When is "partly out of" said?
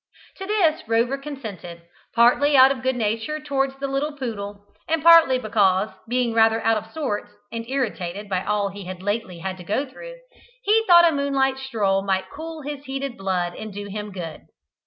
2.15-2.81